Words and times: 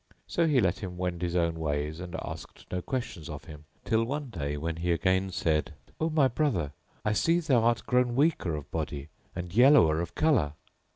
So 0.25 0.47
he 0.47 0.59
let 0.59 0.79
him 0.79 0.97
wend 0.97 1.21
his 1.21 1.35
own 1.35 1.59
ways 1.59 1.99
and 1.99 2.15
asked 2.23 2.65
no 2.71 2.81
questions 2.81 3.29
of 3.29 3.45
him 3.45 3.65
till 3.85 4.03
one 4.03 4.31
day 4.31 4.57
when 4.57 4.77
he 4.77 4.91
again 4.91 5.29
said, 5.29 5.73
"O 5.99 6.09
my 6.09 6.27
brother, 6.27 6.71
I 7.05 7.13
see 7.13 7.39
thou 7.39 7.61
art 7.61 7.85
grown 7.85 8.15
weaker 8.15 8.55
of 8.55 8.71
body 8.71 9.09
and 9.35 9.53
yellower 9.53 10.01
of 10.01 10.15
colour." 10.15 10.53